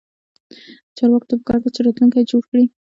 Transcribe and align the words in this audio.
چارواکو 0.95 1.27
ته 1.29 1.35
پکار 1.39 1.59
ده 1.63 1.69
چې، 1.75 1.79
راتلونکی 1.85 2.29
جوړ 2.31 2.43
کړي 2.51 2.65